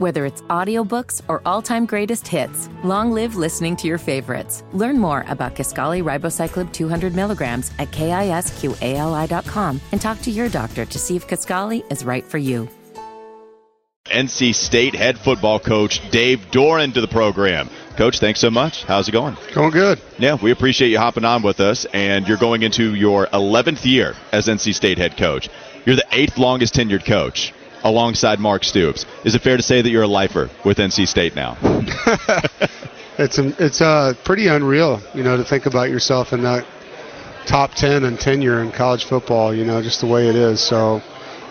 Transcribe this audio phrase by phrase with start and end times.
[0.00, 4.64] Whether it's audiobooks or all-time greatest hits, long live listening to your favorites.
[4.72, 10.98] Learn more about Kisqali Ribociclib 200 milligrams at kisqali.com and talk to your doctor to
[10.98, 12.66] see if Kisqali is right for you.
[14.06, 17.68] NC State head football coach Dave Doeren to the program.
[17.98, 18.84] Coach, thanks so much.
[18.84, 19.36] How's it going?
[19.52, 20.00] Going good.
[20.18, 24.14] Yeah, we appreciate you hopping on with us, and you're going into your 11th year
[24.32, 25.50] as NC State head coach.
[25.84, 27.52] You're the eighth longest tenured coach
[27.84, 29.06] alongside Mark Stoops.
[29.24, 31.56] Is it fair to say that you're a lifer with NC State now?
[33.18, 36.66] it's it's uh, pretty unreal, you know, to think about yourself in that
[37.46, 40.60] top 10 and tenure in college football, you know, just the way it is.
[40.60, 41.02] So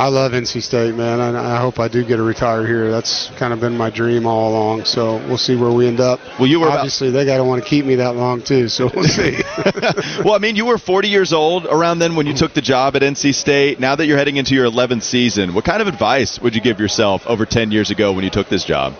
[0.00, 2.90] I love NC State, man, and I hope I do get to retire here.
[2.90, 4.86] That's kind of been my dream all along.
[4.86, 6.20] So we'll see where we end up.
[6.38, 8.70] Well, you were obviously about- they got to want to keep me that long too.
[8.70, 9.36] So we'll see.
[10.24, 12.96] well, I mean, you were 40 years old around then when you took the job
[12.96, 13.78] at NC State.
[13.78, 16.80] Now that you're heading into your 11th season, what kind of advice would you give
[16.80, 18.94] yourself over 10 years ago when you took this job?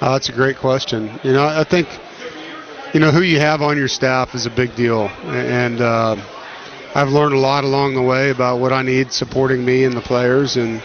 [0.00, 1.10] Uh, that's a great question.
[1.24, 1.88] You know, I think
[2.94, 5.80] you know who you have on your staff is a big deal, and.
[5.80, 6.16] Uh,
[6.92, 10.00] I've learned a lot along the way about what I need supporting me and the
[10.00, 10.82] players, and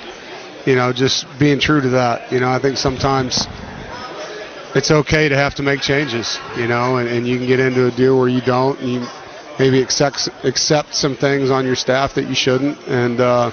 [0.65, 2.31] you know, just being true to that.
[2.31, 3.47] You know, I think sometimes
[4.75, 6.39] it's okay to have to make changes.
[6.57, 8.79] You know, and, and you can get into a deal where you don't.
[8.81, 9.07] And you
[9.57, 12.77] maybe accept accept some things on your staff that you shouldn't.
[12.87, 13.51] And uh,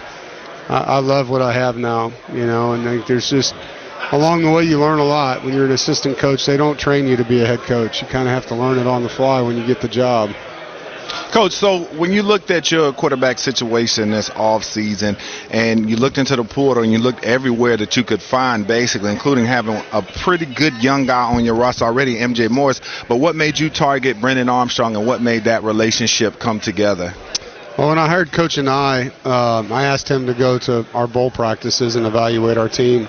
[0.69, 2.12] I, I love what I have now.
[2.31, 3.55] You know, and think there's just
[4.11, 5.42] along the way you learn a lot.
[5.42, 8.03] When you're an assistant coach, they don't train you to be a head coach.
[8.03, 10.34] You kind of have to learn it on the fly when you get the job.
[11.33, 15.16] Coach, so when you looked at your quarterback situation this off season
[15.50, 19.11] and you looked into the portal and you looked everywhere that you could find basically,
[19.11, 23.34] including having a pretty good young guy on your roster already, MJ Morris, but what
[23.34, 27.14] made you target Brennan Armstrong and what made that relationship come together?
[27.78, 31.30] Well, when I hired Coach Anae, um, I asked him to go to our bowl
[31.30, 33.08] practices and evaluate our team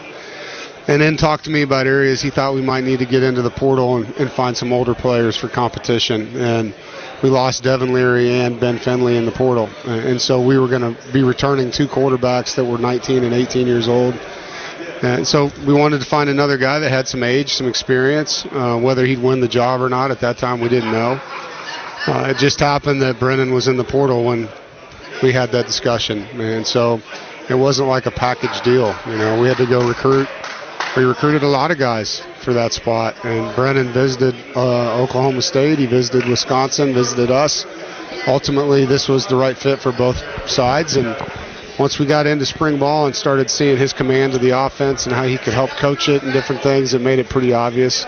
[0.87, 3.41] and then talk to me about areas he thought we might need to get into
[3.41, 6.35] the portal and, and find some older players for competition.
[6.35, 6.75] And
[7.21, 10.95] we lost Devin Leary and Ben Finley in the portal, and so we were going
[10.95, 14.13] to be returning two quarterbacks that were 19 and 18 years old.
[15.01, 18.45] And so we wanted to find another guy that had some age, some experience.
[18.45, 21.19] Uh, whether he'd win the job or not at that time, we didn't know.
[22.07, 24.49] Uh, it just happened that Brennan was in the portal when
[25.21, 27.01] we had that discussion, and so
[27.49, 28.95] it wasn't like a package deal.
[29.07, 30.27] You know, we had to go recruit
[30.95, 33.15] we recruited a lot of guys for that spot.
[33.25, 37.65] And Brennan visited uh, Oklahoma State, he visited Wisconsin, visited us.
[38.27, 40.17] Ultimately, this was the right fit for both
[40.47, 40.95] sides.
[40.95, 41.15] And
[41.79, 45.15] once we got into spring ball and started seeing his command of the offense and
[45.15, 48.03] how he could help coach it and different things, it made it pretty obvious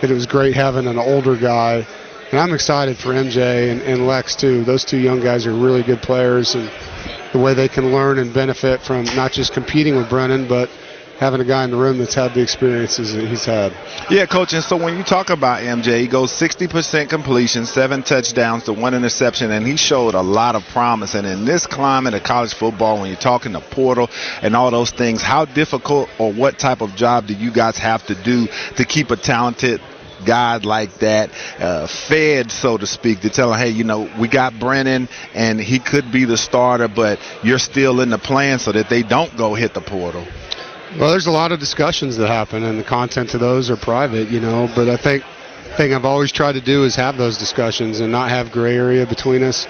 [0.00, 1.86] that it was great having an older guy.
[2.30, 4.64] And I'm excited for MJ and, and Lex, too.
[4.64, 6.54] Those two young guys are really good players.
[6.54, 6.70] And
[7.32, 10.70] the way they can learn and benefit from not just competing with Brennan, but
[11.20, 13.72] having a guy in the room that's had the experiences that he's had.
[14.10, 14.54] Yeah, coach.
[14.54, 18.94] And so when you talk about MJ, he goes 60% completion, seven touchdowns to one
[18.94, 21.14] interception, and he showed a lot of promise.
[21.14, 24.08] And in this climate of college football, when you're talking the portal
[24.40, 28.06] and all those things, how difficult or what type of job do you guys have
[28.06, 29.82] to do to keep a talented
[30.24, 34.26] guy like that uh, fed, so to speak, to tell him, hey, you know, we
[34.26, 38.72] got Brennan and he could be the starter, but you're still in the plan so
[38.72, 40.26] that they don't go hit the portal.
[40.98, 44.28] Well, there's a lot of discussions that happen, and the content of those are private,
[44.28, 44.68] you know.
[44.74, 45.22] But I think
[45.76, 49.06] thing I've always tried to do is have those discussions and not have gray area
[49.06, 49.68] between us.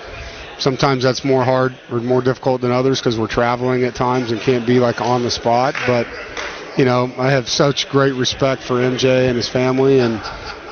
[0.59, 4.41] Sometimes that's more hard or more difficult than others because we're traveling at times and
[4.41, 5.75] can't be like on the spot.
[5.87, 6.07] But
[6.79, 10.23] you know, I have such great respect for MJ and his family, and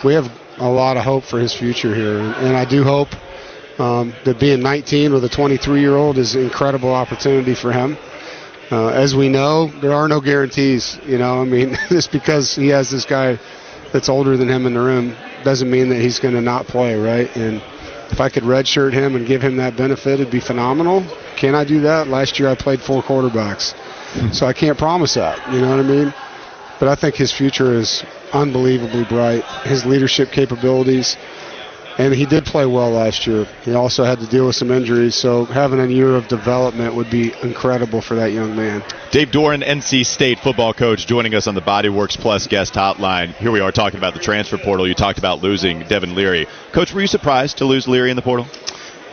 [0.03, 2.21] we have a lot of hope for his future here.
[2.21, 3.09] And, I do hope
[3.79, 7.99] um, that being 19 with a 23 year old is an incredible opportunity for him.
[8.71, 10.99] Uh, as we know, there are no guarantees.
[11.07, 13.39] You know, I mean, just because he has this guy
[13.93, 16.97] that's older than him in the room doesn't mean that he's going to not play,
[16.97, 17.35] right?
[17.37, 17.63] And
[18.11, 21.05] if I could redshirt him and give him that benefit, it'd be phenomenal.
[21.37, 22.09] Can I do that?
[22.09, 23.75] Last year I played four quarterbacks,
[24.35, 25.53] so I can't promise that.
[25.53, 26.15] You know what I mean?
[26.79, 29.45] But I think his future is unbelievably bright.
[29.65, 31.17] His leadership capabilities
[31.99, 33.45] and he did play well last year.
[33.65, 37.11] He also had to deal with some injuries, so having a year of development would
[37.11, 38.85] be incredible for that young man.
[39.11, 43.35] Dave Doeren, NC State football coach, joining us on the Bodyworks Plus guest hotline.
[43.35, 44.87] Here we are talking about the transfer portal.
[44.87, 46.47] You talked about losing Devin Leary.
[46.73, 48.47] Coach, were you surprised to lose Leary in the portal?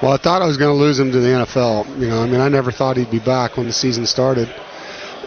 [0.04, 2.00] Well, I thought I was going to lose him to the NFL.
[2.00, 4.54] You know, I mean, I never thought he'd be back when the season started.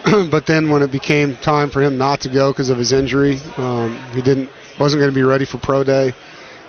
[0.31, 3.39] but then when it became time for him not to go because of his injury,
[3.57, 6.13] um, he didn't wasn't going to be ready for pro day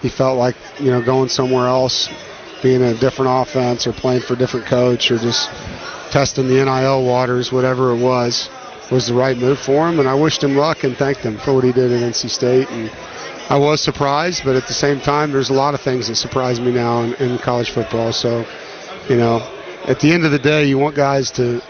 [0.02, 2.08] he felt like you know going somewhere else,
[2.62, 5.49] being a different offense or playing for a different coach or just
[6.11, 8.49] testing the NIL waters, whatever it was.
[8.91, 10.00] was the right move for him.
[10.00, 12.69] And I wished him luck and thanked him for what he did at NC State.
[12.70, 12.91] And
[13.49, 16.61] I was surprised, but at the same time, there's a lot of things that surprise
[16.61, 18.12] me now in, in college football.
[18.12, 18.44] So,
[19.08, 19.47] you know,
[19.87, 21.62] at the end of the day, you want guys to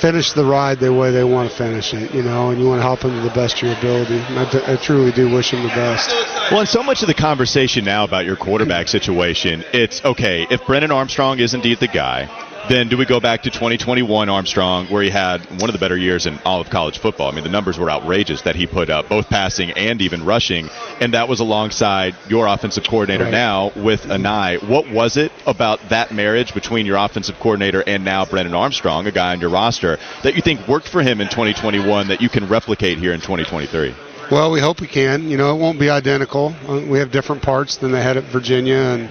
[0.00, 2.78] finish the ride the way they want to finish it, you know, and you want
[2.78, 4.20] to help them to the best of your ability.
[4.36, 6.10] I, truly do wish them the best.
[6.50, 10.66] Well, and so much of the conversation now about your quarterback situation, it's okay, if
[10.66, 12.28] Brennan Armstrong is indeed the guy,
[12.68, 15.96] then do we go back to 2021 Armstrong, where he had one of the better
[15.96, 17.30] years in all of college football?
[17.30, 20.70] I mean, the numbers were outrageous that he put up, both passing and even rushing,
[21.00, 23.32] and that was alongside your offensive coordinator Right.
[23.32, 24.66] now with Anae.
[24.66, 29.12] What was it about that marriage between your offensive coordinator and now Brennan Armstrong, a
[29.12, 32.48] guy on your roster, that you think worked for him in 2021 that you can
[32.48, 33.94] replicate here in 2023?
[34.30, 35.28] Well, we hope we can.
[35.28, 36.54] You know, it won't be identical.
[36.66, 39.10] Uh, We have different parts than they had at Virginia, and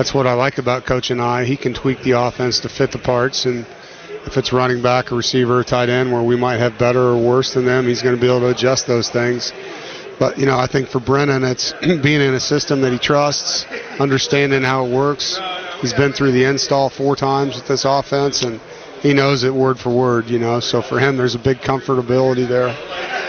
[0.00, 1.44] that's what I like about Coach Anae.
[1.44, 3.66] He can tweak the offense to fit the parts, and
[4.24, 7.52] if it's running back, a receiver, tight end, where we might have better or worse
[7.52, 9.52] than them, he's going to be able to adjust those things.
[10.18, 13.66] But you know, I think for Brennan, it's being in a system that he trusts,
[13.98, 15.38] understanding how it works.
[15.82, 18.58] He's been through the install four times with this offense, and
[19.02, 20.30] he knows it word for word.
[20.30, 23.19] You know, so for him, there's a big comfortability there.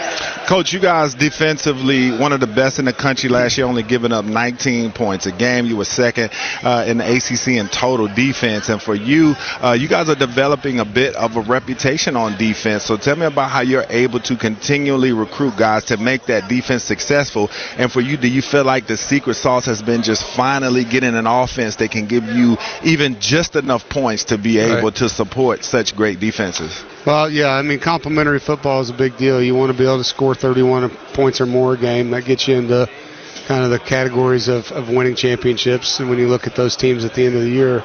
[0.48, 4.12] Coach, you guys defensively one of the best in the country last year, only giving
[4.12, 5.64] up 19 points a game.
[5.66, 6.30] You were second
[6.62, 10.80] uh, in the ACC in total defense, and for you, uh, you guys are developing
[10.80, 12.82] a bit of a reputation on defense.
[12.84, 16.82] So tell me about how you're able to continually recruit guys to make that defense
[16.84, 17.48] successful.
[17.78, 21.14] And for you, do you feel like the secret sauce has been just finally getting
[21.14, 24.94] an offense that can give you even just enough points to be able Right.
[24.96, 26.84] to support such great defenses?
[27.04, 29.42] Well, yeah, I mean, complimentary football is a big deal.
[29.42, 32.12] You want to be able to score 31 points or more a game.
[32.12, 32.88] That gets you into
[33.48, 35.98] kind of the categories of, of winning championships.
[35.98, 37.84] And when you look at those teams at the end of the year,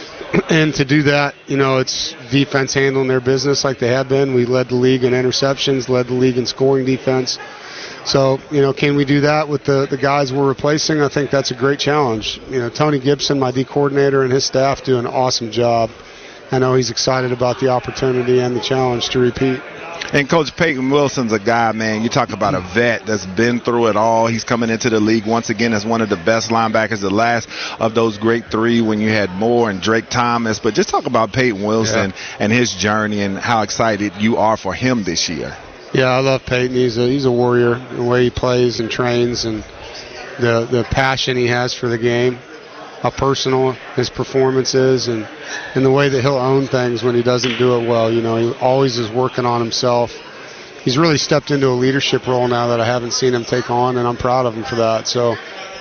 [0.50, 4.34] and to do that, you know, it's defense handling their business like they have been.
[4.34, 7.38] We led the league in interceptions, led the league in scoring defense.
[8.04, 11.00] So, you know, can we do that with the, the guys we're replacing?
[11.00, 12.38] I think that's a great challenge.
[12.50, 15.88] You know, Tony Gibson, my D coordinator, and his staff do an awesome job.
[16.50, 19.60] I know he's excited about the opportunity and the challenge to repeat.
[20.12, 22.02] And Coach Peyton Wilson's a guy, man.
[22.02, 24.26] You talk about a vet that's been through it all.
[24.26, 27.48] He's coming into the league once again as one of the best linebackers, the last
[27.78, 30.60] of those great three when you had Moore and Drake Thomas.
[30.60, 34.72] But just talk about Peyton Wilson and his journey and how excited you are for
[34.72, 35.54] him this year.
[35.92, 36.74] Yeah, I love Peyton.
[36.74, 37.74] He's a he's a warrior.
[37.74, 39.62] The way he plays and trains, and
[40.38, 42.38] the the passion he has for the game,
[43.02, 45.26] how personal his performance is, and
[45.74, 48.12] and the way that he'll own things when he doesn't do it well.
[48.12, 50.10] You know, he always is working on himself.
[50.84, 53.96] He's really stepped into a leadership role now that I haven't seen him take on,
[53.96, 55.06] and I'm proud of him for that.
[55.06, 55.36] So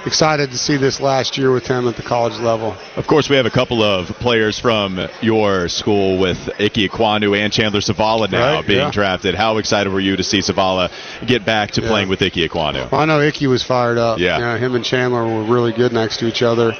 [0.07, 2.75] excited to see this last year with him at the college level.
[2.95, 7.53] Of course, we have a couple of players from your school with Ike Ekwonu and
[7.53, 8.91] Chandler Zavala now Right, being yeah.
[8.91, 9.35] drafted.
[9.35, 10.89] How excited were you to see Zavala
[11.27, 11.87] get back to Yeah.
[11.89, 12.91] playing with Ike Ekwonu?
[12.91, 14.17] Well, I know Ickey was fired up.
[14.19, 14.37] Yeah.
[14.37, 16.75] You know, him and Chandler were really good next to each other.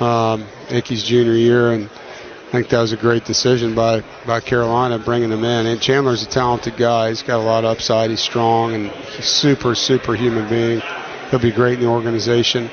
[0.00, 1.88] Um, Ickey's junior year, and
[2.48, 5.66] I think that was a great decision by, by Carolina bringing him in.
[5.66, 7.10] And Chandler's a talented guy.
[7.10, 8.10] He's got a lot of upside.
[8.10, 10.82] He's strong and he's super, super human being.
[11.32, 12.70] He'll be great in the organization.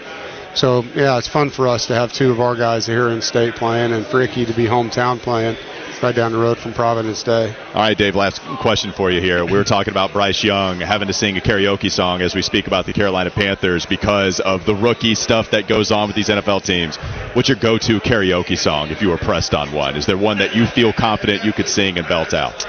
[0.54, 3.56] So, yeah, it's fun for us to have two of our guys here in state
[3.56, 5.56] playing and for Ickey to be hometown playing
[6.04, 7.56] right down the road from Providence Day.
[7.74, 9.46] All right, Dave, last question for you here.
[9.46, 12.68] We were talking about Bryce Young having to sing a karaoke song as we speak
[12.68, 16.64] about the Carolina Panthers because of the rookie stuff that goes on with these NFL
[16.66, 16.98] teams.
[17.36, 19.96] What's your go to karaoke song if you were pressed on one?
[19.96, 22.66] Is there one that you feel confident you could sing and belt out?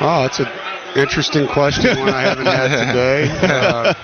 [0.00, 0.48] Oh, that's an
[0.96, 1.98] interesting question.
[1.98, 3.40] One I haven't had today.
[3.64, 3.94] Uh,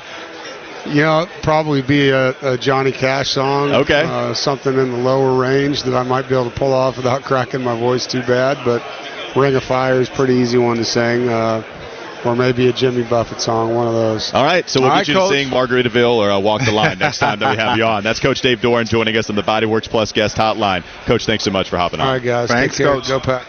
[0.86, 3.72] you know, probably be a, a Johnny Cash song.
[3.72, 4.02] Okay.
[4.02, 7.22] Uh, something in the lower range that I might be able to pull off without
[7.24, 8.64] cracking my voice too bad.
[8.64, 8.82] But
[9.36, 11.28] Ring of Fire is a pretty easy one to sing.
[11.28, 11.62] Uh,
[12.24, 14.32] or maybe a Jimmy Buffett song, one of those.
[14.34, 15.30] All right, so we'll All get right, you Coach.
[15.30, 18.02] to sing Margaritaville or uh, Walk the Line next time that we have you on.
[18.02, 20.84] That's Coach Dave Doeren joining us on the Bodyworks Plus guest hotline.
[21.06, 22.06] Coach, thanks so much for hopping on.
[22.06, 22.48] All right, guys.
[22.50, 22.94] Thanks, Take care.
[22.94, 23.08] Coach.
[23.08, 23.46] Go Pack.